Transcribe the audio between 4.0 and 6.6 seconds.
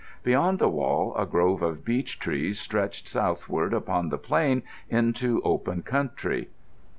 the plain into open country.